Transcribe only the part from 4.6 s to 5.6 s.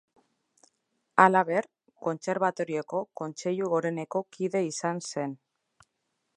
izan zen.